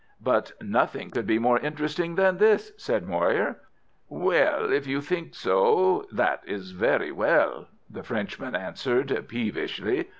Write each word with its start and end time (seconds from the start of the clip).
"But 0.23 0.53
nothing 0.59 1.11
could 1.11 1.27
be 1.27 1.37
more 1.37 1.59
interesting 1.59 2.15
than 2.15 2.39
this," 2.39 2.71
said 2.75 3.07
Moir. 3.07 3.57
"Well, 4.09 4.73
if 4.73 4.87
you 4.87 4.99
think 4.99 5.35
so, 5.35 6.07
that 6.11 6.41
is 6.47 6.71
very 6.71 7.11
well," 7.11 7.67
the 7.87 8.01
Frenchman 8.01 8.55
answered, 8.55 9.25
peevishly. 9.27 10.07